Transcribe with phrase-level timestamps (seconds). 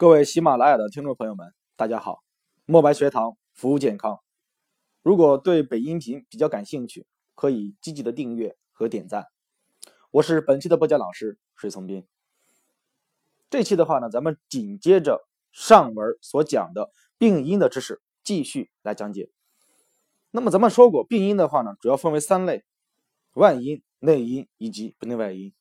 [0.00, 2.24] 各位喜马拉雅的听众朋友们，大家好！
[2.64, 4.18] 墨白学堂服务健康。
[5.02, 9.26] 如果对本音频比较感兴趣，可以积极的订阅和点赞。
[10.10, 12.06] 我是本期的播讲老师水从斌。
[13.50, 15.20] 这期的话呢，咱们紧接着
[15.52, 19.30] 上文所讲的病因的知识继续来讲解。
[20.30, 22.64] 那么咱们说过，病因的话呢，主要分为三类：
[23.34, 25.52] 外因、内因以及不内外因。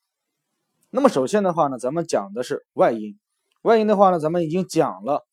[0.91, 3.19] 那么首先的话呢，咱们讲的是外因。
[3.63, 5.27] 外因的话呢，咱们已经讲了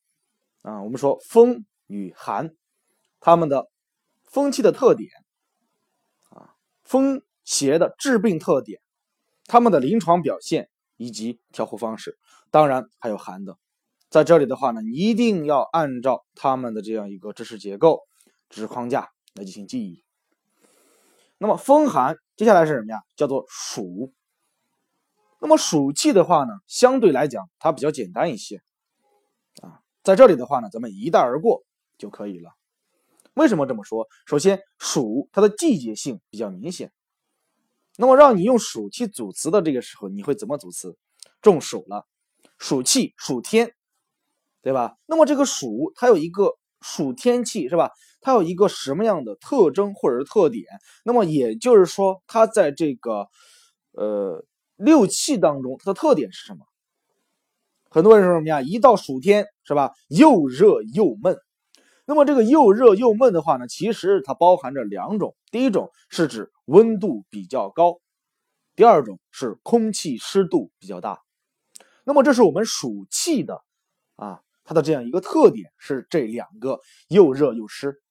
[0.63, 0.83] 啊。
[0.83, 2.53] 我们说风与寒，
[3.19, 3.69] 它们的
[4.23, 5.09] 风气的特点
[6.29, 8.81] 啊，风邪的致病特点，
[9.45, 12.17] 它们的临床表现以及调护方式，
[12.51, 13.57] 当然还有寒的。
[14.09, 18.01] 在这里的话呢，你一定要按照他们的这样一个知识结构、
[18.49, 20.03] 知识框架来进行记忆。
[21.37, 22.99] 那么风寒，接下来是什么呀？
[23.15, 24.11] 叫做暑。
[25.39, 28.61] 那么暑气的话呢，相对来讲它比较简单一些，
[29.61, 31.63] 啊，在这里的话呢，咱们一带而过
[31.97, 32.51] 就可以了。
[33.35, 34.07] 为什么这么说？
[34.25, 36.91] 首先，暑它的季节性比较明显。
[37.97, 40.97] 那么让你用暑气组词的这个时候，你会怎么组词？
[41.39, 42.07] 中暑了，
[42.57, 43.75] 暑气，暑天，
[44.63, 44.97] 对吧？
[45.05, 47.91] 那么这个暑它有一个暑天气是吧？
[48.21, 50.65] 它有一个什么样的特征或者是特点？
[51.03, 53.27] 那么也就是说，它在这个
[53.91, 54.43] 呃。
[54.77, 56.65] 六气当中，它的特点是什么？
[57.89, 58.61] 很多人说什么呀？
[58.61, 59.91] 一到暑天，是吧？
[60.07, 61.37] 又热又闷。
[62.05, 65.35] 那么这个又热又闷的话呢，其实它包含着两种。
[65.51, 67.99] 第一种是指温度比较高，
[68.75, 71.19] 第二种是空气湿度比较大。
[72.03, 73.61] 那么这是我们暑气的
[74.15, 78.01] 啊，它的这样一个特点是这两个又热又湿。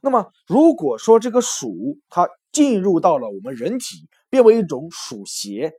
[0.00, 5.72] 那么如果说这个暑它进入到了我们人体，变为一种暑邪，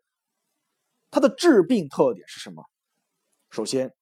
[1.12, 2.64] 它的致病特点是什么？
[3.52, 3.94] 首先，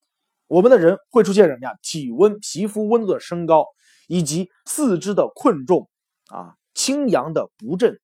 [0.47, 1.73] 我们的人会出现什么呀？
[1.81, 3.65] 体温、皮肤温度的升高，
[4.07, 5.89] 以及四肢的困重
[6.27, 7.99] 啊、清阳的不振，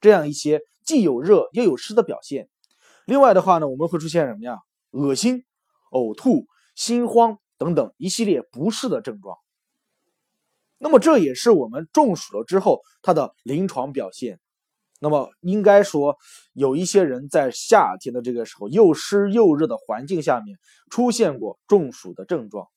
[0.00, 2.48] 这样一些既有热又有湿的表现。
[3.06, 4.58] 另外的话呢，我们会出现什么呀？
[4.90, 5.44] 恶心、
[5.90, 6.46] 呕吐、
[6.76, 9.36] 心慌等等一系列不适的症状。
[10.78, 14.38] 那么这也是我们中暑了之后它的临床表现。
[15.00, 16.16] 那么应该说，
[16.52, 20.58] 有一些人在夏天的这个时候又湿又热的环境下面
[20.90, 22.68] 出现过中暑的症状。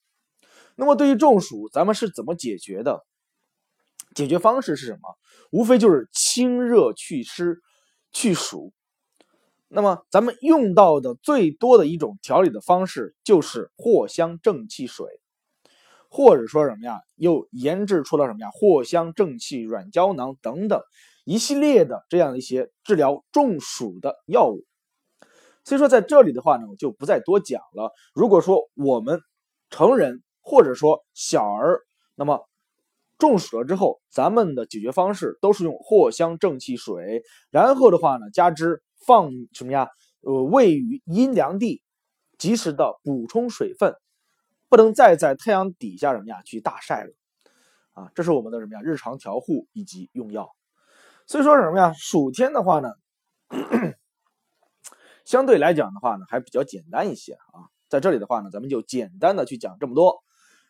[0.76, 3.06] 那么对于中暑，咱们是怎么解决的？
[4.16, 5.16] 解决方式是什么？
[5.52, 7.60] 无非就是清热祛湿、
[8.12, 8.74] 去暑。
[9.70, 15.06] 那么咱们用到的最多的一种调理的方式就是藿香正气水，
[16.10, 17.00] 或者说什么呀？
[17.16, 18.50] 又研制出了什么呀？
[18.50, 20.82] 藿香正气软胶囊等等。
[21.28, 24.64] 一系列的这样一些治疗中暑的药物，
[25.66, 27.92] 所以说在这里的话呢，我就不再多讲了。
[28.16, 29.20] 如果说我们
[29.70, 31.82] 成人或者说小儿，
[32.16, 32.48] 那么
[33.18, 37.22] 中暑了之后，咱们的解决方式都是用藿香正气水，
[37.52, 39.90] 然后的话呢，加之放什么呀？
[40.22, 41.84] 呃，位于阴凉地，
[42.38, 43.94] 及时的补充水分，
[44.70, 47.12] 不能再在太阳底下什么呀去大晒了
[47.92, 48.12] 啊！
[48.16, 48.82] 这是我们的什么呀？
[48.82, 50.57] 日常调护以及用药。
[51.28, 51.94] 所以说什么呀？
[51.94, 52.90] 暑天的话呢，
[55.26, 57.68] 相对来讲的话呢，还比较简单一些啊。
[57.90, 60.24] 在这里的话呢，咱们就简单的去讲这么多。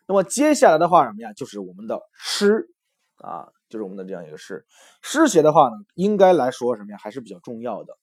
[0.07, 1.31] 那么接下来的话什么呀？
[1.34, 2.68] 就是我们的湿
[3.18, 4.66] 啊，就是我们的这样一个湿
[5.03, 7.95] 湿邪的话呢，应该来说什么呀，还是比较重要的。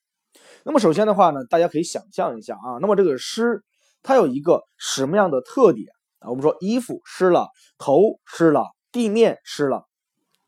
[0.63, 3.65] 那么首先的话呢，大家可以想象一下啊，那么这个湿
[4.03, 5.89] 它有一个什么样的特点
[6.21, 6.31] 啊？
[6.31, 7.49] 我们说衣服湿了，
[7.79, 9.87] 头湿了，地面湿了，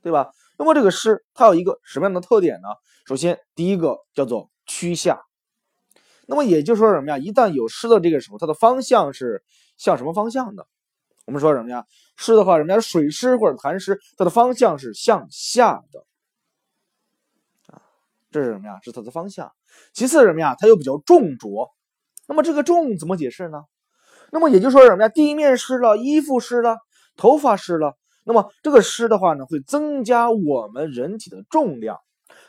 [0.02, 0.30] 对吧？
[0.58, 2.68] 那么这个湿它有一个什么样的特点呢？
[3.06, 5.22] 首先，第一个叫做趋下。
[6.26, 7.18] 那么也就是说什么呀？
[7.18, 9.44] 一旦有湿的这个时候，它的方向是
[9.76, 10.66] 向什么方向的？
[11.24, 11.84] 我们说什么呀？
[12.16, 12.80] 湿的话，什么呀？
[12.80, 16.04] 水湿或者痰湿，它的方向是向下的。
[17.66, 17.82] 啊，
[18.30, 18.80] 这是什么呀？
[18.82, 19.52] 是它的方向。
[19.92, 20.56] 其次什么呀？
[20.58, 21.70] 它又比较重浊。
[22.26, 23.62] 那么这个重怎么解释呢？
[24.32, 25.08] 那么也就是说什么呀？
[25.08, 26.78] 地面湿了，衣服湿了，
[27.16, 27.96] 头发湿了。
[28.28, 32.00] 那么这个湿的话呢，会增加我们人体的重量，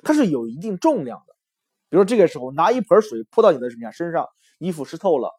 [0.02, 1.36] 它是有一定重量的。
[1.88, 4.26] 比如这个时候拿一盆水泼到你的什么呀身上，
[4.58, 5.30] 衣服湿透了。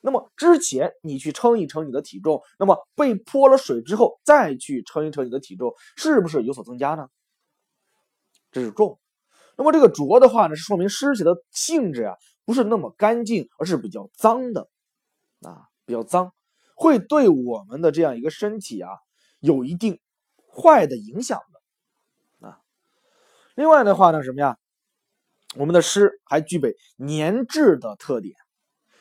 [0.00, 7.08] 那么之前你去称一称你的体重，那么被泼了水之后再去称一称你的体重，是不是有所增加呢？
[8.50, 8.98] 这是重。
[9.58, 12.16] 那么这个浊的话呢，是说明湿邪的性质啊，
[12.46, 14.68] 不是那么干净，而是比较脏的
[15.42, 16.32] 啊，比较脏，
[16.74, 18.88] 会对我们的这样一个身体啊。
[19.44, 20.00] 有一定
[20.48, 21.38] 坏的影响
[22.40, 22.60] 的啊。
[23.54, 24.56] 另外的话呢，什么呀？
[25.56, 28.34] 我们的湿还具备粘滞的特点。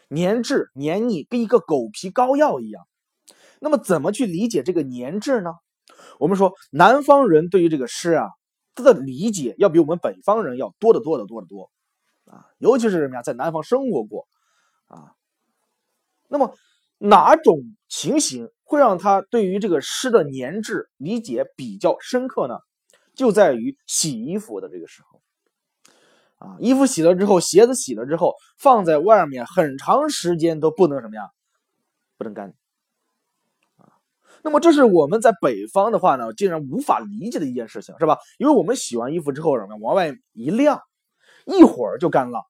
[0.09, 2.85] 粘滞、黏腻，跟一个狗皮膏药一样。
[3.59, 5.51] 那么，怎么去理解这个粘滞呢？
[6.19, 8.29] 我们说，南方人对于这个诗啊，
[8.75, 11.71] 他的理解要比我们北方人要多得多得多得多
[12.25, 14.27] 啊，尤其是什么呀，在南方生活过
[14.87, 15.15] 啊。
[16.27, 16.53] 那么，
[16.99, 17.57] 哪种
[17.87, 22.57] 情形会让他对于这个诗的粘滞理解比较深刻呢？
[23.13, 25.21] 就在于洗衣服的这个时候。
[26.39, 31.29] 啊，衣服洗了之后，鞋子洗了之后，放在外面很长时间都不能什么呀，
[32.17, 32.55] 不能干。
[34.41, 38.17] 那么这是我们在北方的话呢，竟然无法理解的一件事情，是吧？
[38.39, 40.81] 因为我们洗完衣服之后什么，往外一晾，
[41.45, 42.41] 一会儿就干了，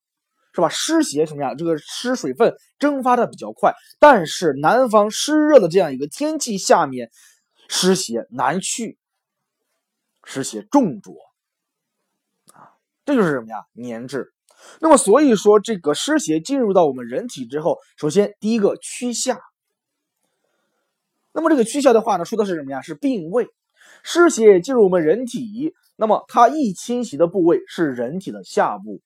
[0.54, 0.70] 是吧？
[0.70, 7.10] 湿邪什么呀，这个湿水分蒸发的比较快，但是南方湿热的这样一个天气下面，
[7.68, 8.98] 湿邪难去，
[10.24, 11.16] 湿邪重浊
[12.54, 12.78] 啊。
[13.06, 13.66] 这就是什么呀？
[13.76, 14.32] 粘滞。
[14.80, 19.42] 那么，所以说这个湿邪进入到我们人体之后，首先第一个趋下。
[21.34, 22.82] 那么这个趋下的话呢，说的是什么呀？
[22.82, 23.48] 是病位。
[24.04, 29.02] 湿邪进入我们人体，那么它易侵袭的部位是人体的下部，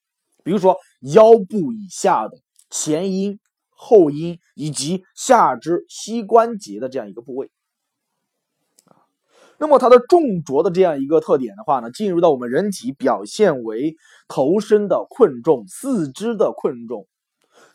[0.47, 2.37] 比如说腰部以下的
[2.69, 3.37] 前阴、
[3.69, 7.51] 后阴以及下肢膝关节的这样一个部位。
[9.59, 13.97] 那么它的重浊的这样一个特点的话呢，进入到我们人体表现为
[14.29, 17.07] 头身的困重、四肢的困重，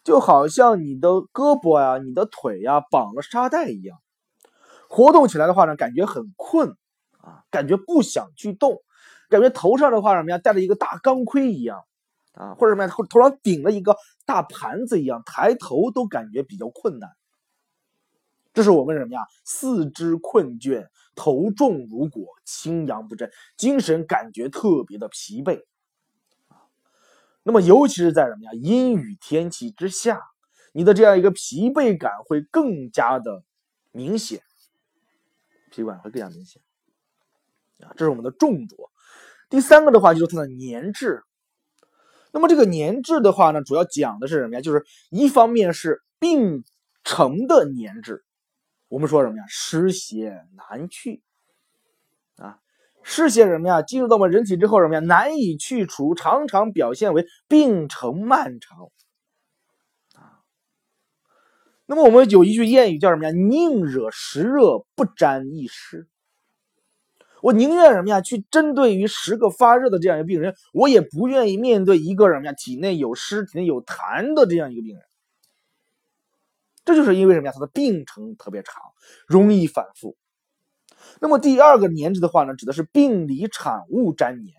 [0.03, 3.99] 就好像你的胳膊呀、你的腿呀绑了沙袋一样，
[4.89, 6.71] 活动起来的话呢，感觉很困
[7.21, 8.79] 啊，感觉不想去动，
[9.29, 11.83] 感觉头上的话什么呀，戴了一个大钢盔一样
[12.33, 17.11] 啊，或者什么呀，头头上顶了一个大盘子一样，抬头都感觉比较困难。
[18.55, 19.21] 这是我们什么呀？
[19.45, 25.65] 四肢困倦，头重如裹，清阳不振，精神感觉特别的疲惫
[27.43, 28.53] 那么，尤其是在什么呀？
[28.53, 30.21] 阴雨天气之下，
[30.73, 33.43] 你的这样一个疲惫感会更加的
[33.91, 34.43] 明显，
[35.71, 36.63] 疲惫感会更加明显
[37.81, 37.93] 啊。
[37.97, 38.91] 这是我们的重浊。
[39.51, 41.23] 第三个的话就是它的粘滞。
[42.33, 44.61] 那么这个粘滞的话呢，主要讲的是什么呀？
[44.61, 46.65] 就是一方面是病
[47.05, 48.25] 程的粘滞。
[48.89, 49.45] 我们说什么呀？
[49.49, 51.23] 湿邪难去
[52.37, 52.59] 啊，
[53.03, 53.83] 湿邪什么呀？
[53.83, 55.01] 进入到我们人体之后什么呀？
[55.01, 58.91] 难以去除，常常表现为病程漫长
[60.15, 60.41] 啊。
[61.85, 63.31] 那么我们有一句谚语叫什么呀？
[63.31, 66.09] 宁惹湿热，不沾一湿。
[67.43, 68.21] 我宁愿什么呀？
[68.21, 72.53] 去针对于十个发热的这样一个病人，我也不愿意面对一个什么呀？
[72.53, 75.05] 体内有湿、体内有痰的这样一个病人。
[76.85, 77.53] 这就是因为什么呀？
[77.53, 78.81] 他的病程特别长，
[79.27, 80.17] 容易反复。
[81.21, 84.55] 那么第二个粘滞的话呢，指的是病理产物粘黏。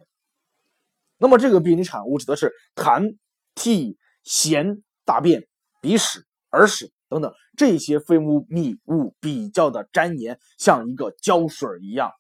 [1.17, 3.15] 那么这个病理产物指的是痰、
[3.55, 5.47] 涕、涎、大便、
[5.79, 12.11] 鼻屎、耳屎等等这些分泌密物比较的粘黏，像一个胶水一样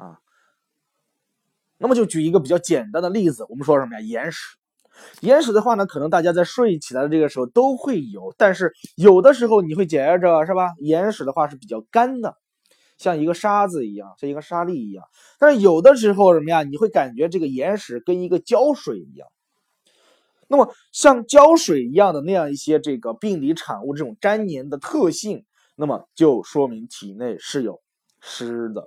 [0.00, 0.18] 啊。
[1.78, 4.00] 那么就举一个比较简单的例子，我们说什么呀？
[4.00, 4.56] 眼屎。
[5.20, 10.72] 眼屎的话呢，可能大家在睡起来的这个时候都会有，但是有的时候你会觉着是吧？
[10.78, 12.36] 眼屎的话是比较干的，
[12.98, 15.04] 像一个沙子一样，像一个沙粒一样。
[15.38, 16.64] 但是有的时候什么呀？
[16.64, 19.28] 你会感觉这个眼屎跟一个胶水一样。
[20.48, 25.46] 那么像胶水一样的那样一些这个病理产物这种粘黏的特性，
[25.76, 27.80] 那么就说明体内是有
[28.20, 28.86] 湿的。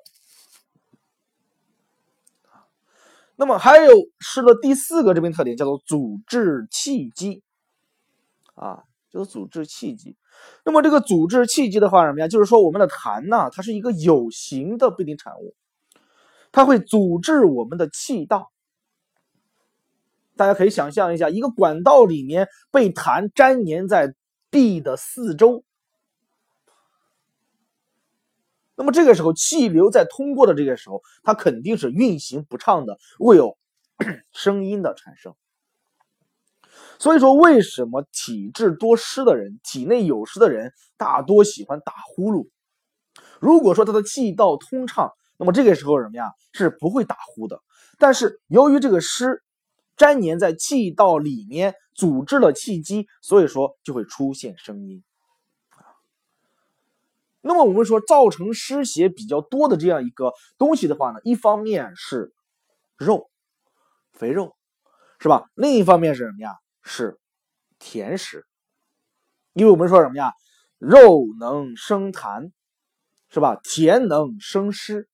[3.43, 7.43] 那么还有湿的第四个这边特点叫做阻滞气机，
[8.55, 10.15] 啊，就是阻滞气机。
[10.63, 12.29] 那么这个阻滞气机的话什么呀？
[12.29, 15.55] 就是说我们的痰呢，它是一个有形的病理产物，
[16.53, 18.53] 它会阻滞我们的气道。
[20.38, 24.15] 大家可以想象一下，一个管道里面被痰粘黏在
[24.50, 25.65] 壁的四周。
[28.75, 33.57] 那么这个时候，气流在通过的这个时候，它肯定是运行不畅的，会有
[34.33, 35.35] 声音的产生。
[36.97, 42.47] 所以说，为什么体质多湿的人，体内有湿的人，大多喜欢打呼噜？
[43.39, 47.61] 如果说他的气道通畅，那么这个时候什么呀，是不会打呼的。
[47.99, 49.43] 但是由于这个湿
[49.97, 55.03] 粘黏在气道里面，阻滞了气机，所以说就会出现声音。
[57.45, 62.33] 那么我们说，造成湿邪比较多的这样一个东西的话呢，一方面是
[62.97, 63.29] 肉，
[64.13, 64.55] 肥肉，
[65.19, 65.50] 是吧？
[65.53, 66.55] 另一方面是什么呀？
[66.81, 67.19] 是
[67.79, 68.45] 甜食。
[69.51, 70.33] 因为我们说什么呀？
[70.79, 72.51] 肉能生痰，
[73.29, 73.59] 是吧？
[73.62, 75.09] 甜能生湿。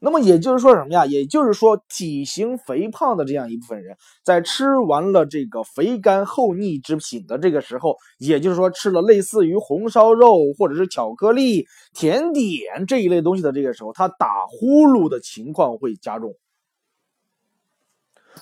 [0.00, 1.04] 那么也就是说什么呀？
[1.06, 16.36] 也就是说，体型肥胖的这样一部分人，在吃完了这个肥甘厚腻之品的这个时候，也就是说吃了类似于红烧肉或者是巧克力、甜点这一类东西的这个时候，他打呼噜的情况会加重。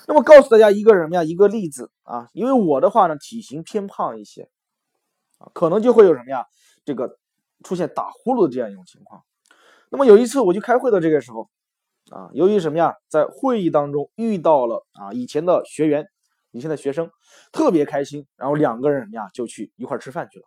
[0.07, 1.23] 那么告诉大家一个什么呀？
[1.23, 4.47] 一个例子啊，因为我的话呢，体型偏胖一些，
[5.39, 6.45] 啊，可能就会有什么呀？
[6.85, 7.17] 这个
[7.63, 9.23] 出现打呼噜的这样一种情况。
[9.89, 11.49] 那么有一次我去开会的这个时候，
[12.09, 16.07] 啊，由于什么呀，在会议当中遇到了啊以前的学员，
[16.51, 17.09] 以前的学生，
[17.51, 20.45] 特别开心，然后两个人什么呀就去一块吃饭去了。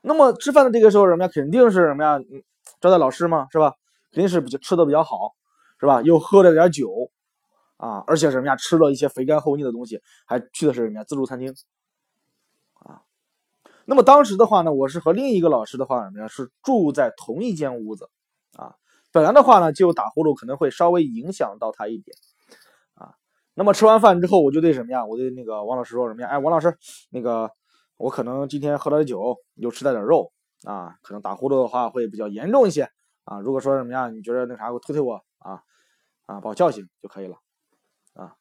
[0.00, 2.18] 那么吃饭的这个时候什么呀，肯定是什么呀，
[2.80, 3.74] 招待老师嘛，是吧？
[4.12, 5.34] 肯定是比较吃的比较好，
[5.78, 6.02] 是吧？
[6.02, 7.10] 又喝了点酒，
[7.76, 11.54] 啊，而且什么呀，吃了一些肥甘厚腻的东西，还去的是什么呀，自助餐厅。
[13.90, 18.08] 那么当时的话呢，我是和另一个老师的话呢是住在同一间屋子，
[18.56, 18.76] 啊，
[19.10, 22.16] 本来的话呢就打呼噜可能会稍微影响到他一点，
[22.94, 23.16] 啊，
[23.54, 25.04] 那么吃完饭之后我就对什么呀？
[25.04, 26.28] 我对那个王老师说什么呀？
[26.28, 26.78] 哎，王老师，
[27.10, 27.50] 那个
[27.96, 30.30] 我可能今天喝了点酒，又吃了点肉，
[30.62, 32.88] 啊，可能打呼噜的话会比较严重一些，
[33.24, 34.08] 啊，如果说什么呀？
[34.08, 35.62] 你觉得那啥，我推推我，啊，
[36.26, 37.38] 啊，把我叫醒就可以了，
[38.14, 38.36] 啊，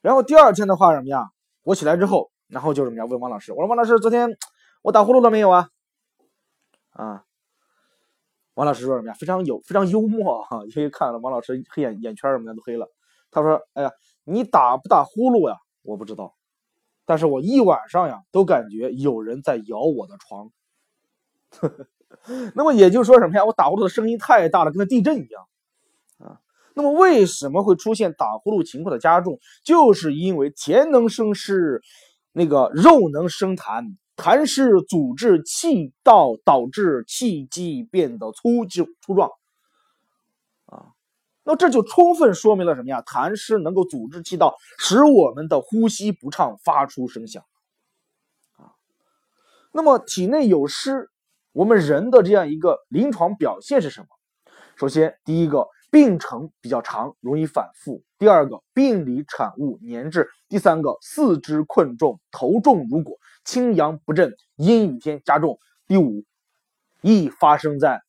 [0.00, 1.28] 然后第二天的话什么呀？
[1.64, 3.04] 我起来之后，然后就什么呀？
[3.04, 4.38] 问王老师，我说王老师，昨天。
[4.82, 5.68] 我打呼噜了没有啊？
[6.92, 7.24] 啊，
[8.54, 9.14] 王老师说什么呀？
[9.18, 12.88] 非常有非常幽默哈， 因为看了王老师黑眼眼圈什么的都黑了。
[13.30, 13.92] 他说：“哎呀，
[14.24, 15.56] 你打不打呼噜呀？
[15.82, 16.34] 我不知道，
[17.04, 20.50] 但是我一晚上呀都感觉有人在摇我的床。
[22.54, 23.44] 那么也就是说什么呀？
[23.44, 25.46] 我打呼噜的声音太大了，跟那地震一样
[26.18, 26.40] 啊。
[26.74, 29.38] 那么为什么会出现打呼噜情况的加重？
[29.62, 31.82] 就是因为田能生湿，
[32.32, 39.30] 那个肉能生痰。”痰湿阻滞气道，导致气机变得粗就粗壮，
[40.66, 40.92] 啊，
[41.42, 43.00] 那这就充分说明了什么呀？
[43.00, 47.42] 痰湿能够阻滞气道，使我们的呼吸不畅，发出声响，
[48.58, 48.76] 啊，
[49.72, 51.08] 那么体内有湿，
[51.52, 54.06] 我们人的这样一个临床表现是什么？
[54.76, 55.66] 首先，第一个。
[55.92, 58.04] 病程比较长，容易反复。
[58.16, 60.28] 第二个，病理产物粘滞。
[60.48, 65.58] 第三个，四肢困重，头重如裹，清阳不振，阴雨天加重。
[65.86, 66.24] 第五，
[67.00, 68.02] 易发生在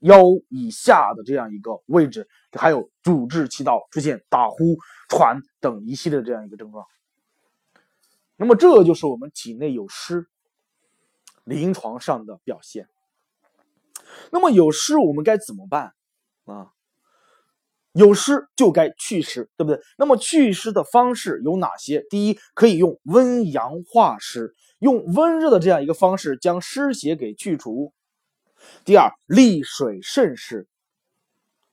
[0.00, 4.76] 腰以下的这样一个位置，还有阻滞气道，出现打呼、
[5.08, 6.84] 喘等一系列这样一个症状。
[8.36, 10.26] 那么，这就是我们体内有湿
[11.44, 12.88] 临床上的表现。
[14.30, 15.94] 那么有湿，我们该怎么办
[16.44, 16.72] 啊？
[17.92, 19.78] 有湿就该祛湿，对不对？
[19.98, 22.06] 那么祛湿的方式有哪些？
[22.08, 27.92] 第一，可以用温阳化湿，用温热的这样一个方式将湿邪给去除。
[28.86, 30.66] 第二，利水渗湿，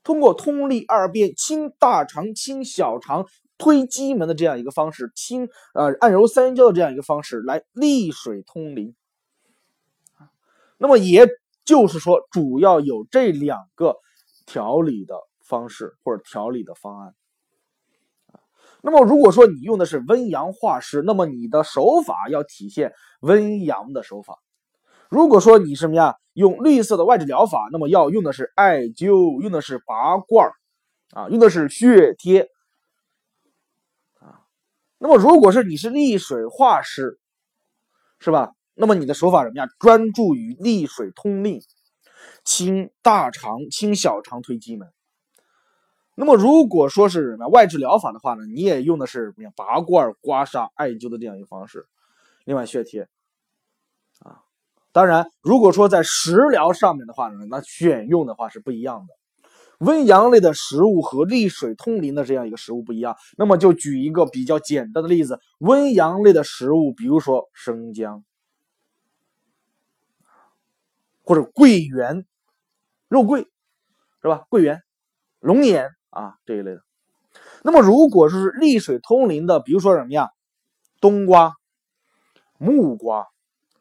[0.03, 3.25] 通过通利二便、清大肠、清小肠、
[3.57, 8.93] 推机门的这样一个方式，清呃按揉三焦的这样一个方式来利水通淋。
[10.77, 11.29] 那么也
[11.63, 13.95] 就是说，主要有这两个
[14.45, 15.15] 调理的。
[15.49, 17.15] 方式或者调理的方案
[18.81, 24.39] 那么如果说你用的是温阳化湿，那么你的手法要体现温阳的手法。
[25.09, 30.49] 如果说你什么呀，用绿色的外治疗法，那么要用的是艾灸，用的是拔罐
[31.11, 32.47] 啊，用的是血贴
[34.19, 34.47] 啊。
[34.97, 37.19] 那么如果是你是利水化湿，
[38.19, 38.51] 是吧？
[38.75, 39.67] 那么你的手法什么呀？
[39.77, 41.59] 专注于利水通淋，
[42.45, 44.87] 清大肠、清小肠、推机门。
[46.21, 49.49] 那么如果说是什么外治疗法的话呢，你也用的是什么？
[49.55, 51.87] 拔罐、刮痧、艾灸的这样一个方式，
[52.43, 53.07] 另外血贴
[54.19, 54.41] 啊。
[54.91, 59.13] 当然，如果说在食疗上面的话呢，那选用的话是不一样的。
[59.77, 63.15] 温阳类的食物和利水通淋的这样一个食物不一样。
[63.37, 68.25] 那么就举一个比较简单的例子，温阳类的食物，比如说生姜，
[71.23, 72.25] 或者桂圆、
[73.07, 73.47] 肉桂，
[74.21, 74.43] 是吧？
[74.49, 74.81] 桂圆、
[75.39, 75.91] 龙眼。
[76.09, 76.81] 啊，这一类的。
[77.63, 80.29] 那么，如果是利水通淋的，比如说什么呀，
[80.99, 81.53] 冬瓜、
[82.57, 83.27] 木瓜，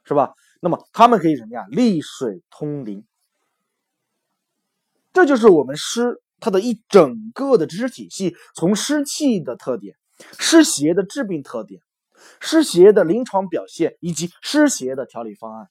[0.05, 0.35] 是吧？
[0.61, 3.05] 那么它们可以什么呀，利水通淋。
[5.13, 9.97] 这就是我们湿它的一整个的知识体系，从湿气的特点、
[10.39, 11.81] 湿邪的治病特点、
[12.41, 15.69] 湿邪的临床表现以及湿邪的调理方案。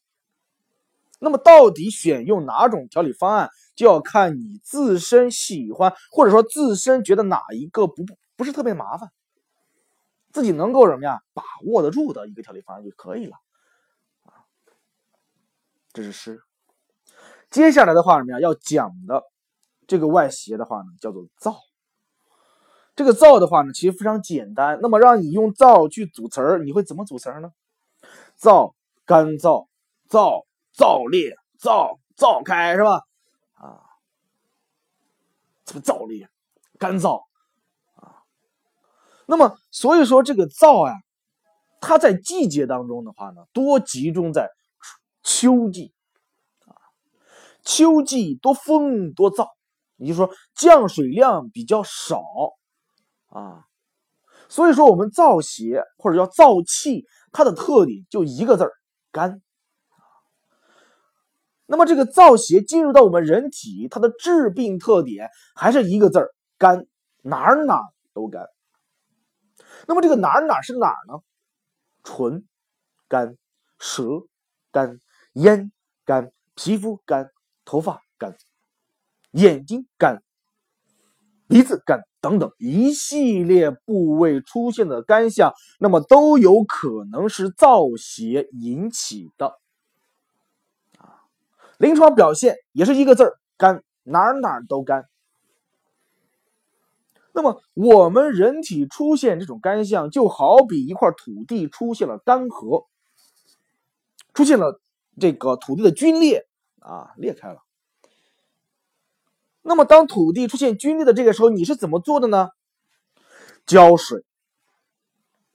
[1.19, 8.05] 那么，到底选用哪种调理方案，就要看你自身喜欢，或者说自身觉得哪一个不
[8.35, 9.09] 不是特别麻烦，
[10.31, 13.37] 自己能够什么呀，把握得住的一个调理方案就可以了。
[15.93, 16.39] 这是湿。
[17.49, 19.23] 接下来的话，什么呀，要讲的
[19.87, 21.55] 这个外邪的话呢，叫做燥。
[22.95, 24.79] 这个燥的话呢，其实非常简单。
[24.81, 27.51] 那么让你用燥去组词儿，你会怎么组词呢？
[28.39, 28.73] 燥、
[29.05, 29.67] 干燥、
[30.09, 30.45] 燥、
[30.77, 33.01] 燥烈、燥、燥开，是吧？
[33.53, 33.81] 啊，
[35.65, 36.29] 这么燥烈、
[36.77, 37.23] 干燥
[37.95, 38.21] 啊。
[39.25, 40.93] 那么所以说这个燥啊，
[41.81, 44.51] 它在季节当中的话呢，多集中在
[45.23, 45.93] 秋季
[46.65, 46.77] 啊，
[47.63, 49.49] 秋季多风多燥，
[49.95, 52.21] 也就是说降水量比较少。
[53.29, 53.65] 啊，
[54.47, 58.71] 所以说我们燥邪或者叫燥气，它的特点就一个字儿
[59.11, 59.41] 干。
[61.67, 66.87] 那么这个燥邪进入到我们人体，它的致病特点还是一个字儿干，
[67.21, 67.83] 哪儿哪儿
[68.13, 68.47] 都干。
[69.85, 71.19] 那么这个哪儿哪儿是哪儿呢？
[72.03, 72.45] 唇
[73.09, 73.37] 干，
[73.79, 74.03] 舌
[74.71, 74.99] 干，
[75.33, 75.71] 咽
[76.05, 77.29] 干，皮肤干，
[77.65, 78.35] 头发干，
[79.31, 80.23] 眼睛干。
[81.49, 89.53] 鼻子干等等一系列部位出现的干象，那么都有可能是燥邪引起的。
[91.77, 95.07] 临床表现也是一个字儿干，哪儿哪儿都干。
[97.33, 102.87] 那么我们人体出现这种干象，就好比一块土地出现了干涸，
[104.33, 104.81] 出现了
[105.19, 106.47] 这个土地的龟裂
[106.79, 107.59] 啊，裂开了。
[109.61, 112.49] 那么，当土地出现龟裂的这个时候，你是怎么做的呢？
[113.65, 114.23] 浇水，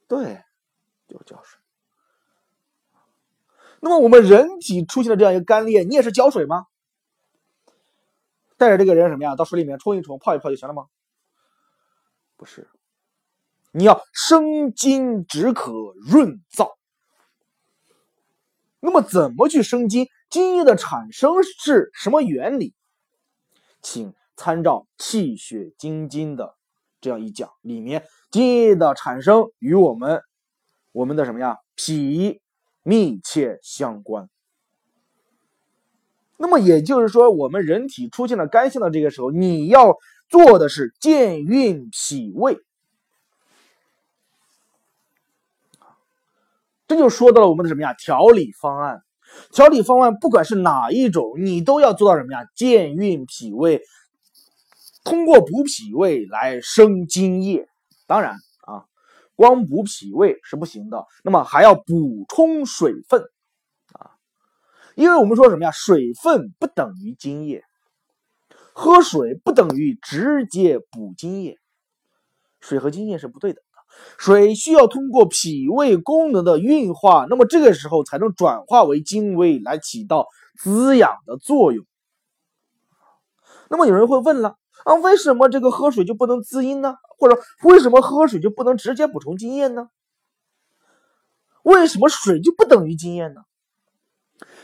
[0.07, 0.43] 对，
[1.07, 1.59] 就是浇水。
[3.85, 6.67] 那么，我们人体出现了这样一个干裂，你也是浇水吗？
[8.55, 9.35] 带着这个人什么呀？
[9.35, 10.85] 到水里面冲一冲、泡一泡就行了吗？
[12.37, 12.69] 不是，
[13.73, 15.73] 你要生津止渴、
[16.09, 16.71] 润燥。
[18.79, 20.07] 那么，怎么去生津？
[20.29, 22.73] 津液的产生是什么原理？
[23.81, 26.55] 请参照《气血津津》的
[27.01, 30.21] 这样一讲，里面津液的产生与我们
[30.93, 32.39] 我们的什么呀脾
[32.83, 34.29] 密切相关。
[36.37, 39.95] 那么也就是说，我们人体出现了干性的这个时候，你要
[40.27, 42.57] 做的是健运脾胃。
[46.85, 49.01] 这就说到了我们的什么呀调理方案。
[49.51, 52.45] 调理方案不管是哪一种，你都要做到什么呀？
[52.55, 53.81] 健运脾胃，
[55.03, 57.67] 通过补脾胃来生津液。
[58.05, 58.35] 当然，
[59.35, 63.21] 光补脾胃是不行的，那么还要补充水分
[63.93, 64.11] 啊。
[64.95, 65.71] 因为我们说什么呀？
[65.71, 67.63] 水分不等于津液，
[68.73, 71.57] 喝水不等于直接补津液，
[72.59, 73.63] 水和津液是不对等的。
[74.17, 80.27] 水需要通过脾胃功能的运化，那么这个时候才能转化为精微，来起到
[80.59, 81.85] 滋养的作用。
[83.69, 86.95] 那么有人会问了啊，为什么这个喝水就不能滋阴呢？
[87.17, 89.89] 或者为什么喝水就不能直接补充津液呢？
[91.63, 93.43] 为什么水就不等于津液呢？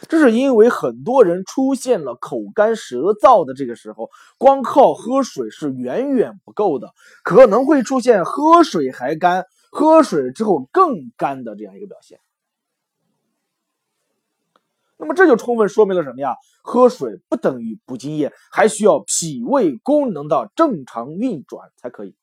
[0.09, 6.89] 这是因为很多人出现了口干舌燥的这个时候，光靠喝水是远远不够的，
[7.23, 12.19] 可能会出现喝水还干，喝水之后更干的这样一个表现。
[15.01, 16.35] 那么这就充分说明了什么呀？
[16.61, 22.13] 喝水不等于补津液，还需要脾胃功能的正常运转才可以。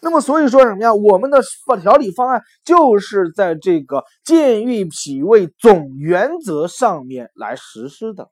[0.00, 0.94] 那么，所以说什么呀？
[0.94, 1.42] 我们的
[1.82, 8.30] 调理方案就是在这个健运脾胃总原则上面来实施的。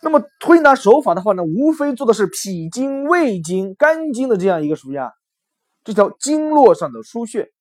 [0.00, 5.12] 那么推拿手法的话呢，无非做的是脾经、胃经、肝经的这样一个什么呀？
[5.84, 7.52] 这条经络上的输穴。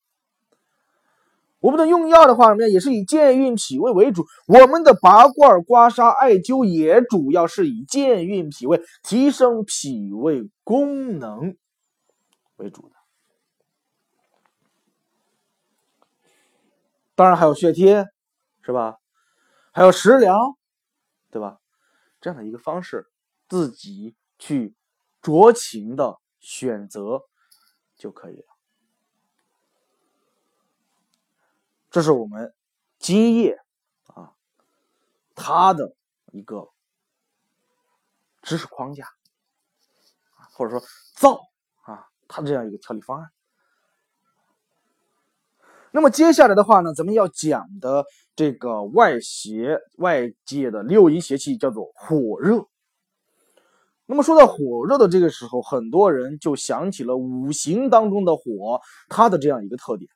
[1.59, 2.67] 我们的用药的话，什么呀？
[2.67, 4.25] 也是以健运脾胃为主。
[4.47, 11.55] 我们的拔罐、刮痧、艾灸也主要是以健运脾胃、提升脾胃功能
[12.57, 12.95] 为主的。
[17.15, 18.05] 当然还有血贴，
[18.61, 18.97] 是吧？
[19.71, 20.57] 还有食疗，
[21.31, 21.57] 对吧？
[22.21, 23.07] 这样的一个方式，
[23.49, 24.75] 自己去
[25.21, 27.21] 酌情的选择
[27.95, 28.56] 就可以了。
[31.89, 32.53] 这是我们
[32.99, 33.57] 津液
[34.07, 34.31] 啊，
[35.35, 35.95] 它的
[36.31, 36.69] 一个
[38.41, 39.07] 知识框架
[40.53, 40.81] 或者说
[41.15, 41.39] 燥
[41.83, 43.29] 啊，它的这样一个调理方案。
[45.91, 52.67] 那么接下来的话呢，咱们要讲的这个外邪外界的六淫邪气叫做火热。
[54.05, 60.09] 那么说到火热的这个时候，很多人就想起了五行当中的火，它的这样一个特点。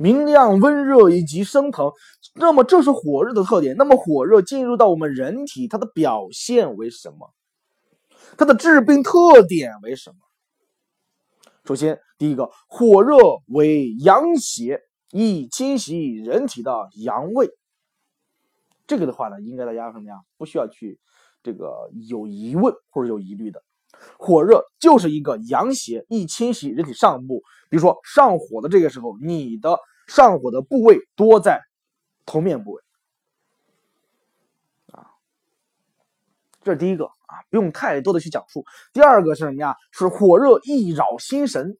[0.00, 1.92] 明亮、温热以及升腾。
[2.34, 3.76] 那么这是火热的特点。
[3.76, 7.34] 那么火热进入到我们人体，它的表现为什么？
[8.38, 10.16] 它的致病特点为什么？
[11.66, 17.50] 首先，第一个，火热为阳邪，易侵袭人体的阳位。
[18.86, 20.14] 这个的话呢，应该大家什么呀？
[20.38, 20.98] 不需要去
[21.42, 23.62] 这个有疑问或者有疑虑的。
[24.18, 27.42] 火热就是一个阳邪，易侵袭人体上部。
[27.68, 29.78] 比如说上火的这个时候，你的
[30.10, 31.62] 上火的部位多在
[32.26, 32.82] 头面部位
[34.90, 35.06] 啊。
[36.62, 38.64] 这是第一个啊，不用太多的去讲述。
[38.92, 39.76] 第二个是什么呀？
[39.92, 41.78] 是火热易扰心神。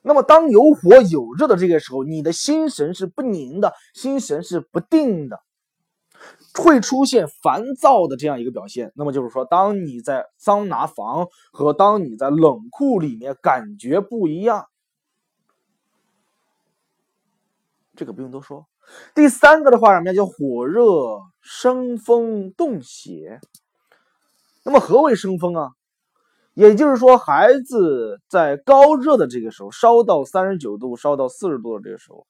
[0.00, 5.40] 那么当有火有热的这个时候，你的心神是不宁的，心神是不定的，
[6.54, 8.92] 会出现烦躁的这样一个表现。
[8.96, 14.66] 那么就是说，当你在桑拿房和当你在冷库里面感觉不一样，
[18.02, 18.66] 这个不用多说。
[19.14, 23.38] 第三个的话，什么叫火热生风动血？
[24.64, 25.70] 那么何为生风啊？
[26.54, 32.26] 也就是说，孩子在高热的这个时候，烧到三十九度、烧到四十度的这个时候，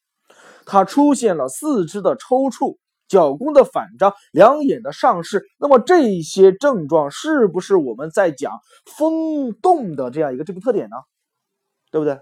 [0.66, 2.76] 他出现了四肢的抽搐、
[3.08, 5.42] 脚弓的反张、两眼的上视。
[5.58, 10.96] 那么这些症状是不是我们在讲风动的这样一个这个特点呢？
[11.90, 12.18] 对不对？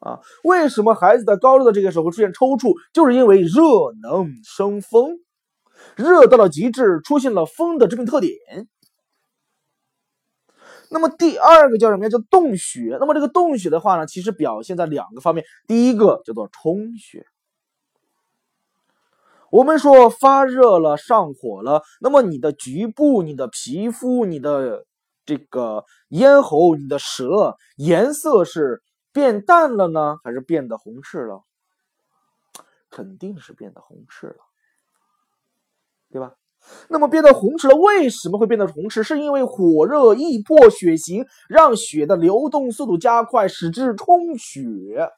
[0.00, 2.74] 啊，为什么孩子在高热的这个时候会出现抽搐？
[2.92, 3.62] 就是因为热
[4.02, 5.18] 能生风，
[5.96, 8.34] 热到了极致，出现了风的致病特点。
[10.90, 12.10] 那么第二个叫什么呀？
[12.10, 12.98] 叫动血。
[13.00, 15.42] 那么这个动血的话呢，其实表现在两个方面。
[15.66, 17.24] 第一个叫做充血。
[19.50, 24.84] 我们说发热了、上火了，那么你的局部、你的皮肤、你的
[25.24, 28.82] 这个咽喉、你的舌颜色是。
[29.16, 31.40] 变淡了呢，还是变得红赤了？
[32.90, 34.36] 肯定是变得红赤了，
[36.10, 36.34] 对吧？
[36.90, 39.02] 那么变得红赤了，为什么会变得红赤？
[39.02, 45.10] 是因为火热易破血行，让血的流动速度加快，使之充血。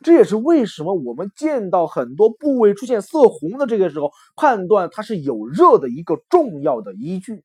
[0.00, 7.44] 这也是为什么我们见到很多部位出现色红的这个时候，判断它是有热的一个重要的依据。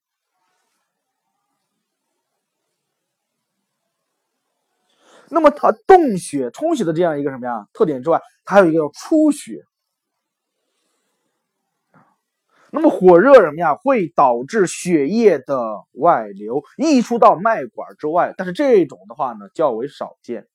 [5.29, 9.63] 那么它动血充血的这样一个什么呀特点之外，它还有一个叫出血。
[12.71, 15.59] 那么火热什么呀，会导致血液的
[15.93, 18.33] 外流，溢出到脉管之外。
[18.37, 20.45] 但是这种的话呢，较为少见。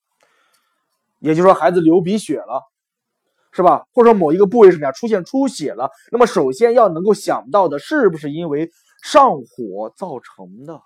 [1.19, 2.63] 也就是说，孩子流鼻血了，
[3.51, 3.87] 是吧？
[3.93, 8.71] 或者说某一个部位什么呀出现出血了，那么首先要能够想到的是不是因为
[9.03, 10.81] 上火造成的？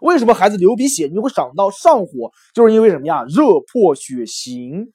[0.00, 1.06] 为什么孩子流鼻血？
[1.06, 3.24] 你会想到上火，就是因为什么呀？
[3.24, 4.92] 热破血行，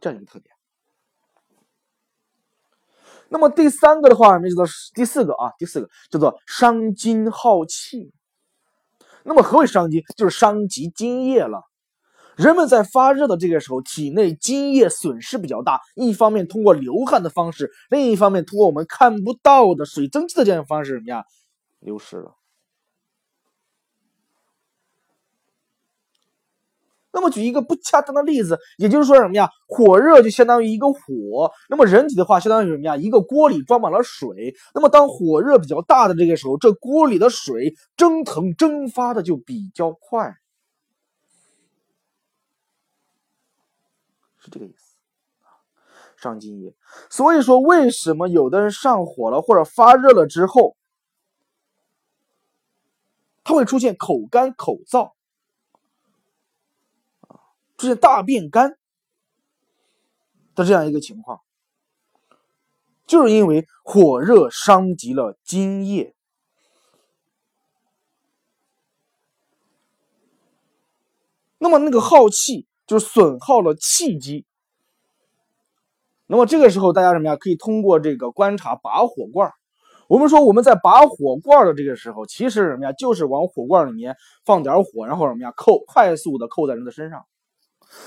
[0.00, 0.54] 这样一个特点。
[3.28, 8.12] 那么第三个的话，那叫做第四个啊，第四个叫做伤津耗气。
[9.24, 10.02] 那么何为伤津？
[10.16, 11.62] 就是伤及津液了。
[12.36, 21.24] 人们在发热的这个时候，体内津液损失比较大，一方面通过流汗的方式，另一方面通过我们看不到的水蒸气的这样方式，什么呀？
[21.80, 22.36] 流失了。
[27.12, 29.48] 那么举一个不恰当的例子，也就是说什么呀？
[29.66, 32.94] 火热就相当于一个火，那么人体的话相当于什么呀？
[32.94, 34.54] 一个锅里装满了水。
[34.74, 40.34] 那么当火热比较大的这个时候，这锅里的水蒸腾蒸发的就比较快，
[44.36, 44.96] 是这个意思。
[46.18, 46.74] 上津液。
[47.08, 50.76] 所以说，为什么有的人上火了或者发热了之后？
[53.46, 55.12] 它会出现口干口燥，
[57.78, 58.76] 出现大便干。
[60.56, 61.42] 的这样一个情况，
[63.06, 66.16] 就是因为火热伤及了津液，
[71.58, 74.44] 那么那个耗气就损耗了气机，
[76.26, 77.36] 那么这个时候大家什么呀？
[77.36, 79.52] 可以通过这个观察拔火罐。
[80.08, 87.24] 我们说我们在拔火罐的这个时候，其实什么呀，就是往火罐里面放点火，然后什么呀，扣快速的扣在人的身上。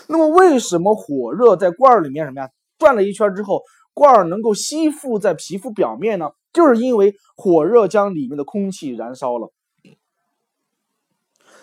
[0.08, 6.32] 那么为什么火热在罐里面什么呀，转了一圈之后，罐儿能够吸附在皮肤表面呢？
[6.52, 9.52] 就是因为火热将里面的空气燃烧了。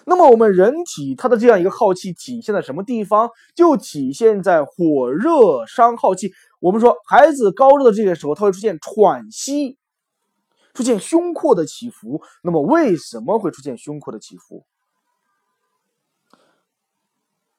[0.04, 3.30] 那么我们人体它的这样一个耗气体现在什么地方？
[3.54, 6.30] 就体现在火热伤耗气。
[6.60, 9.78] 我们说孩子高热的这个时候，他会出现喘息。
[10.76, 14.66] 出现胸廓的起伏，那么为什么会出现胸廓的起伏？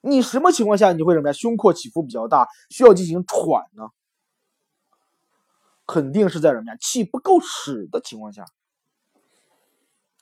[0.01, 1.34] 你什么情况下你会什么呀？
[1.34, 3.89] 胸廓起伏比较大，需要进行喘呢？
[5.88, 6.77] 肯定是在什么呀？
[6.80, 8.45] 气不够使的情况下，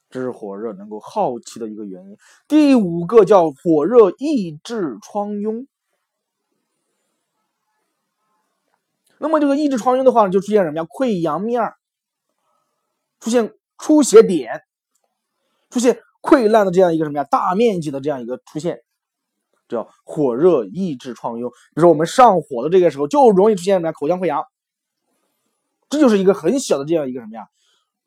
[0.09, 2.17] 这是火热能够耗气的一个原因。
[2.47, 5.67] 第五个叫火热抑制疮痈。
[9.17, 10.83] 那么这个抑制疮痈的话，就出现什么呀？
[10.85, 11.61] 溃疡面
[13.25, 14.61] 出现出血点，
[15.71, 17.23] 出现溃烂的这样一个什么呀？
[17.23, 18.83] 大面积的这样一个出现，
[19.67, 21.49] 叫火热抑制疮痈。
[21.49, 23.93] 比如说我们上火的这个时候，就容易出现什么呀？
[23.93, 24.45] 口腔溃疡。
[25.89, 27.47] 这就是一个很小的这样一个什么呀，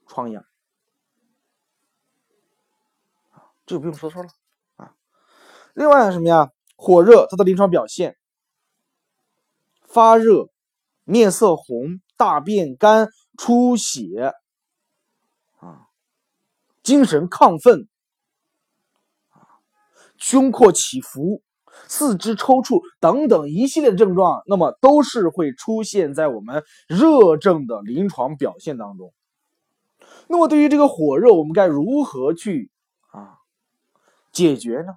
[0.07, 0.45] 疮疡
[3.67, 4.29] 这个不用说说了
[4.77, 4.95] 啊。
[5.75, 8.17] 另外什么呀，火热它的临床表现，
[9.83, 10.49] 发热、
[11.03, 14.33] 面色红、大便干、出血，
[16.89, 17.87] 精神亢奋，
[20.17, 21.43] 胸廓起伏。
[21.87, 29.13] 四肢抽搐等等一系列的症状，那么都是会出现在我们热症的临床表现当中。
[30.29, 32.71] 那么对于这个火热，我们该如何去
[33.11, 33.37] 啊
[34.33, 34.95] 解决呢？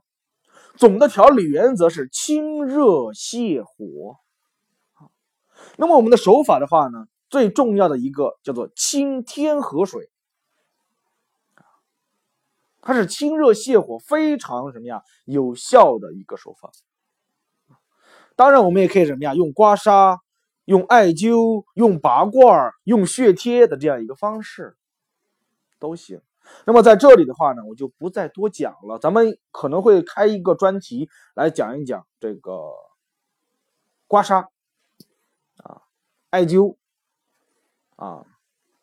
[0.77, 4.15] 总的调理原则是清热泻火。
[5.75, 10.09] 那么我们的手法的话呢，最重要的一个叫做清天河水。
[12.81, 16.71] 它是清热泻火非常什么呀有效的一个手法。
[18.35, 20.17] 当然，我们也可以什么呀用刮痧、
[20.65, 24.75] 用艾灸、用拔罐、用血贴的这样一个方式
[25.77, 26.21] 都行。
[26.65, 28.97] 那么在这里的话呢，我就不再多讲了。
[28.97, 32.73] 咱们可能会开一个专题来讲一讲这个
[34.07, 34.47] 刮痧
[35.57, 35.83] 啊、
[36.31, 36.77] 艾灸
[37.95, 38.25] 啊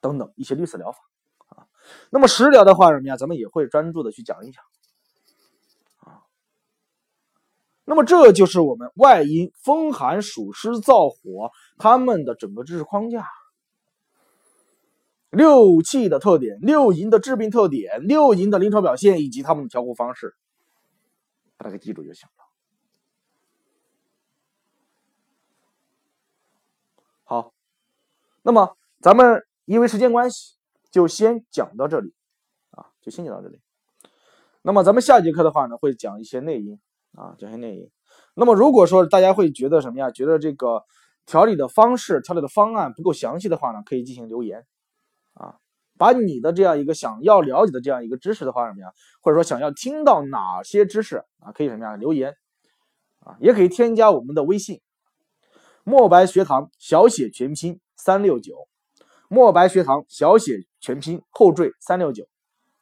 [0.01, 0.99] 等等一些绿色疗法。
[2.11, 3.17] 那么食疗的话，什么呀？
[3.17, 4.65] 咱们也会专注的去讲一讲
[6.01, 6.23] 啊。
[7.85, 13.27] 那么这就是我们外因风寒暑湿燥火它们的整个知识框架，
[15.31, 20.35] 六气的特点、六淫的治病特点、六淫的临床表现以及它们的调护方式，
[21.57, 22.45] 把它给记住就行了。
[27.25, 27.55] 好，
[28.43, 30.58] 那么咱们因为时间关系。
[30.91, 32.15] 就先讲到这里，
[32.71, 33.61] 啊，就先讲到这里。
[34.63, 36.79] 那么咱们下节课的话呢，会讲一些内因
[37.15, 37.91] 啊，讲些内因。
[38.35, 40.11] 那么如果说大家会觉得什么呀？
[40.11, 40.85] 觉得这个
[41.27, 44.67] 调理的方式、调理的方案不够详细的话呢，可以进行留言
[45.35, 45.57] 啊，
[45.97, 52.35] 把你的这样一个想要了解的这样一个知识的话什么呀，或者说想要听到哪些知识啊，可以什么呀留言
[53.21, 54.81] 啊，也可以添加我们的微信：
[55.85, 58.69] 墨白学堂小写全拼三六九。
[59.29, 62.27] 墨白学堂小写全拼后缀三六九，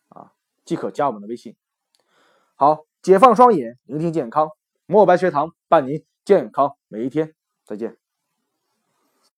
[0.08, 0.32] 啊，
[0.64, 1.56] 即可加我们的微信。
[2.54, 4.48] 好，解放双眼，聆听健康。
[4.86, 7.34] 墨白学堂伴您健康每一天。
[7.64, 8.05] 再见。